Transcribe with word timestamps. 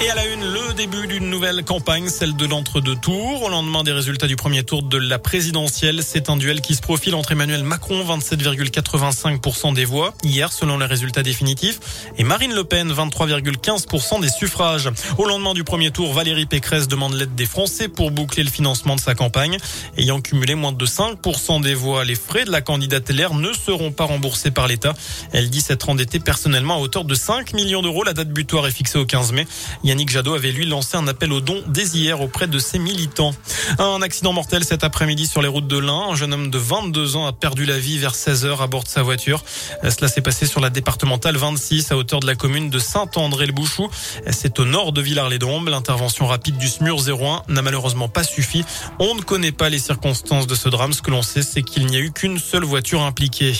Et 0.00 0.08
à 0.10 0.14
la 0.14 0.26
une, 0.26 0.44
le 0.44 0.74
début 0.74 1.08
d'une 1.08 1.28
nouvelle 1.28 1.64
campagne, 1.64 2.08
celle 2.08 2.36
de 2.36 2.46
l'entre-deux 2.46 2.94
tours. 2.94 3.42
Au 3.42 3.48
lendemain 3.48 3.82
des 3.82 3.90
résultats 3.90 4.28
du 4.28 4.36
premier 4.36 4.62
tour 4.62 4.84
de 4.84 4.96
la 4.96 5.18
présidentielle, 5.18 6.04
c'est 6.04 6.30
un 6.30 6.36
duel 6.36 6.60
qui 6.60 6.76
se 6.76 6.80
profile 6.80 7.16
entre 7.16 7.32
Emmanuel 7.32 7.64
Macron, 7.64 8.04
27,85% 8.04 9.74
des 9.74 9.84
voix, 9.84 10.14
hier 10.22 10.52
selon 10.52 10.78
les 10.78 10.86
résultats 10.86 11.24
définitifs, 11.24 11.80
et 12.16 12.22
Marine 12.22 12.54
Le 12.54 12.62
Pen, 12.62 12.92
23,15% 12.92 14.20
des 14.20 14.28
suffrages. 14.28 14.88
Au 15.18 15.24
lendemain 15.24 15.52
du 15.52 15.64
premier 15.64 15.90
tour, 15.90 16.12
Valérie 16.14 16.46
Pécresse 16.46 16.86
demande 16.86 17.14
l'aide 17.14 17.34
des 17.34 17.46
Français 17.46 17.88
pour 17.88 18.12
boucler 18.12 18.44
le 18.44 18.50
financement 18.50 18.94
de 18.94 19.00
sa 19.00 19.16
campagne. 19.16 19.58
Ayant 19.96 20.20
cumulé 20.20 20.54
moins 20.54 20.70
de 20.70 20.86
5% 20.86 21.60
des 21.60 21.74
voix, 21.74 22.04
les 22.04 22.14
frais 22.14 22.44
de 22.44 22.52
la 22.52 22.60
candidate 22.60 23.10
LR 23.10 23.34
ne 23.34 23.52
seront 23.52 23.90
pas 23.90 24.04
remboursés 24.04 24.52
par 24.52 24.68
l'État. 24.68 24.94
Elle 25.32 25.50
dit 25.50 25.60
s'être 25.60 25.88
endettée 25.88 26.20
personnellement 26.20 26.76
à 26.76 26.78
hauteur 26.78 27.04
de 27.04 27.16
5 27.16 27.52
millions 27.52 27.82
d'euros. 27.82 28.04
La 28.04 28.12
date 28.12 28.28
butoir 28.28 28.64
est 28.68 28.70
fixée 28.70 28.98
au 28.98 29.04
15 29.04 29.32
mai. 29.32 29.44
Yannick 29.88 30.10
Jadot 30.10 30.34
avait 30.34 30.52
lui 30.52 30.66
lancé 30.66 30.98
un 30.98 31.08
appel 31.08 31.32
aux 31.32 31.40
dons 31.40 31.62
dès 31.66 31.86
hier 31.86 32.20
auprès 32.20 32.46
de 32.46 32.58
ses 32.58 32.78
militants. 32.78 33.32
Un 33.78 34.02
accident 34.02 34.34
mortel 34.34 34.62
cet 34.62 34.84
après-midi 34.84 35.26
sur 35.26 35.40
les 35.40 35.48
routes 35.48 35.66
de 35.66 35.78
l'Ain. 35.78 36.10
Un 36.10 36.14
jeune 36.14 36.34
homme 36.34 36.50
de 36.50 36.58
22 36.58 37.16
ans 37.16 37.26
a 37.26 37.32
perdu 37.32 37.64
la 37.64 37.78
vie 37.78 37.96
vers 37.96 38.14
16 38.14 38.44
heures 38.44 38.60
à 38.60 38.66
bord 38.66 38.84
de 38.84 38.88
sa 38.88 39.02
voiture. 39.02 39.42
Cela 39.82 40.08
s'est 40.08 40.20
passé 40.20 40.44
sur 40.44 40.60
la 40.60 40.68
départementale 40.68 41.38
26 41.38 41.90
à 41.90 41.96
hauteur 41.96 42.20
de 42.20 42.26
la 42.26 42.34
commune 42.34 42.68
de 42.68 42.78
Saint-André-le-Bouchou. 42.78 43.88
C'est 44.30 44.60
au 44.60 44.66
nord 44.66 44.92
de 44.92 45.00
Villars-les-Dombes. 45.00 45.70
L'intervention 45.70 46.26
rapide 46.26 46.58
du 46.58 46.68
SMUR 46.68 46.98
01 47.08 47.44
n'a 47.48 47.62
malheureusement 47.62 48.08
pas 48.08 48.24
suffi. 48.24 48.64
On 48.98 49.14
ne 49.14 49.22
connaît 49.22 49.52
pas 49.52 49.70
les 49.70 49.78
circonstances 49.78 50.46
de 50.46 50.54
ce 50.54 50.68
drame. 50.68 50.92
Ce 50.92 51.00
que 51.00 51.10
l'on 51.10 51.22
sait, 51.22 51.42
c'est 51.42 51.62
qu'il 51.62 51.86
n'y 51.86 51.96
a 51.96 52.00
eu 52.00 52.12
qu'une 52.12 52.38
seule 52.38 52.64
voiture 52.64 53.00
impliquée. 53.00 53.54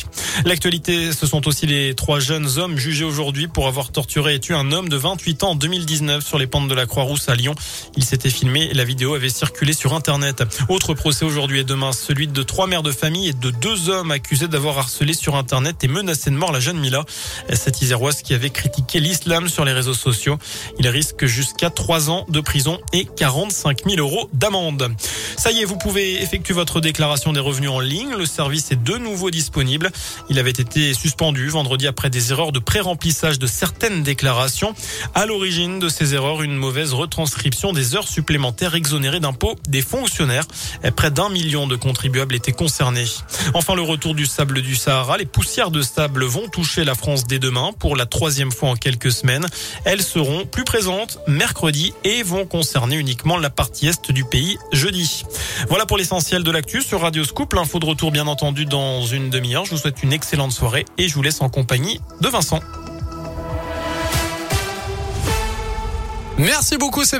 L'actualité, 0.45 1.11
ce 1.13 1.27
sont 1.27 1.49
aussi 1.49 1.67
les 1.67 1.95
trois 1.95 2.21
jeunes 2.21 2.59
hommes 2.59 2.77
jugés 2.77 3.07
aujourd'hui 3.07 3.49
pour 3.49 3.67
avoir 3.67 3.93
torturé 3.93 4.35
et 4.35 4.41
tué 4.41 4.55
un 4.55 4.73
homme 4.73 4.91
de 4.91 4.97
28 4.99 5.45
ans 5.45 5.51
en 5.53 5.55
2019 5.55 6.18
sur 6.21 6.39
les 6.39 6.47
pentes 6.47 6.69
de 6.69 6.75
la 6.75 6.87
Croix-Rousse 6.87 7.29
à 7.29 7.35
Lyon. 7.35 7.55
Il 7.97 8.05
s'était 8.05 8.31
filmé 8.31 8.69
et 8.71 8.75
la 8.75 8.85
vidéo 8.85 9.15
avait 9.15 9.29
circulé 9.29 9.73
sur 9.73 9.95
Internet. 9.95 10.43
Autre 10.69 10.95
procès 10.95 11.25
aujourd'hui 11.25 11.61
et 11.61 11.65
demain, 11.65 11.93
celui 11.93 12.27
de 12.29 12.43
trois 12.43 12.67
mères 12.67 12.83
de 12.83 12.93
famille 12.93 13.29
et 13.29 13.33
de 13.33 13.51
deux 13.51 13.89
hommes 13.89 14.11
accusés 14.11 14.49
d'avoir 14.49 14.79
harcelé 14.79 15.13
sur 15.15 15.37
Internet 15.37 15.83
et 15.85 15.89
menacé 15.89 16.31
de 16.31 16.37
mort 16.37 16.53
la 16.53 16.61
jeune 16.61 16.79
Mila. 16.79 17.05
Cette 17.53 17.83
Iséroise 17.83 18.23
qui 18.23 18.35
avait 18.35 18.51
critiqué 18.51 19.01
l'islam 19.01 19.49
sur 19.49 19.65
les 19.65 19.73
réseaux 19.73 19.95
sociaux. 19.95 20.39
Il 20.79 20.89
risque 20.89 21.27
jusqu'à 21.27 21.71
trois 21.71 22.11
ans 22.11 22.27
de 22.29 22.41
prison 22.41 22.79
et 22.93 23.05
45 23.05 23.85
000 23.89 23.97
euros 23.99 24.29
d'amende. 24.33 24.91
Ça 25.39 25.53
y 25.53 25.61
est, 25.61 25.65
vous 25.65 25.77
pouvez 25.79 26.21
effectuer 26.21 26.53
votre 26.53 26.81
déclaration 26.81 27.33
des 27.33 27.39
revenus 27.39 27.71
en 27.71 27.79
ligne. 27.79 28.13
Le 28.17 28.27
service 28.27 28.73
est 28.73 28.83
de 28.83 28.97
nouveau 28.97 29.31
disponible. 29.31 29.93
Il 30.29 30.41
avait 30.41 30.51
été 30.51 30.93
suspendu 30.95 31.49
vendredi 31.49 31.87
après 31.87 32.11
des 32.11 32.33
erreurs 32.33 32.51
de 32.51 32.59
pré-remplissage 32.59 33.39
de 33.39 33.47
certaines 33.47 34.03
déclarations. 34.03 34.75
À 35.15 35.27
l'origine 35.27 35.79
de 35.79 35.89
ces 35.89 36.15
erreurs, 36.15 36.43
une 36.43 36.57
mauvaise 36.57 36.93
retranscription 36.93 37.73
des 37.73 37.95
heures 37.95 38.09
supplémentaires 38.09 38.75
exonérées 38.75 39.21
d'impôts 39.21 39.55
des 39.69 39.81
fonctionnaires. 39.81 40.45
Près 40.97 41.13
d'un 41.13 41.29
million 41.29 41.69
de 41.69 41.77
contribuables 41.77 42.35
étaient 42.35 42.51
concernés. 42.51 43.07
Enfin, 43.55 43.77
le 43.77 43.83
retour 43.83 44.17
du 44.17 44.27
sable 44.27 44.61
du 44.61 44.75
Sahara. 44.75 45.19
Les 45.19 45.27
poussières 45.27 45.71
de 45.71 45.83
sable 45.83 46.25
vont 46.25 46.49
toucher 46.49 46.83
la 46.83 46.97
France 46.97 47.29
dès 47.29 47.39
demain 47.39 47.71
pour 47.79 47.95
la 47.95 48.07
troisième 48.07 48.51
fois 48.51 48.71
en 48.71 48.75
quelques 48.75 49.13
semaines. 49.13 49.47
Elles 49.85 50.03
seront 50.03 50.47
plus 50.47 50.65
présentes 50.65 51.21
mercredi 51.29 51.95
et 52.03 52.25
vont 52.25 52.45
concerner 52.45 52.97
uniquement 52.97 53.37
la 53.37 53.51
partie 53.51 53.87
est 53.87 54.11
du 54.11 54.25
pays 54.25 54.59
jeudi. 54.73 55.23
Voilà 55.69 55.87
pour 55.87 55.99
l'essentiel 55.99 56.43
de 56.43 56.51
l'actu 56.51 56.83
sur 56.83 57.01
Radio 57.01 57.25
Scoop. 57.25 57.53
L'info 57.55 57.79
de 57.79 57.87
retour, 57.87 58.11
bien 58.11 58.27
entendu, 58.27 58.65
dans 58.65 59.03
une 59.03 59.31
demi-heure. 59.31 59.65
Je 59.65 59.71
vous 59.73 59.77
souhaite 59.77 60.03
une 60.03 60.13
excellente 60.13 60.53
soirée 60.53 60.85
et 60.97 61.09
je 61.09 61.15
vous 61.15 61.23
laisse 61.23 61.41
en 61.41 61.49
compagnie 61.49 62.01
de 62.21 62.29
Vincent. 62.29 62.61
Merci 66.39 66.77
beaucoup 66.77 67.03
Sébastien. 67.03 67.17